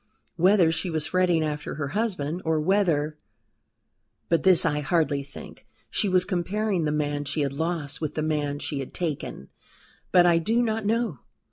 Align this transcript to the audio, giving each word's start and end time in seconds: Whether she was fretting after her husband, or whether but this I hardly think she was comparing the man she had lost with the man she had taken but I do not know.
Whether 0.35 0.71
she 0.71 0.89
was 0.89 1.05
fretting 1.05 1.43
after 1.43 1.75
her 1.75 1.89
husband, 1.89 2.41
or 2.43 2.59
whether 2.59 3.19
but 4.29 4.41
this 4.41 4.65
I 4.65 4.79
hardly 4.79 5.21
think 5.21 5.67
she 5.91 6.09
was 6.09 6.25
comparing 6.25 6.85
the 6.85 6.91
man 6.91 7.23
she 7.23 7.41
had 7.41 7.53
lost 7.53 8.01
with 8.01 8.15
the 8.15 8.23
man 8.23 8.57
she 8.57 8.79
had 8.79 8.95
taken 8.95 9.49
but 10.11 10.25
I 10.25 10.39
do 10.39 10.63
not 10.63 10.87
know. 10.87 11.19